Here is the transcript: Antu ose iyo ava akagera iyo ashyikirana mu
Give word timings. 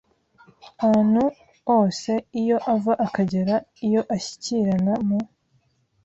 Antu 0.89 1.25
ose 1.77 2.13
iyo 2.41 2.57
ava 2.73 2.93
akagera 3.05 3.55
iyo 3.85 4.01
ashyikirana 4.15 4.93
mu 5.07 5.19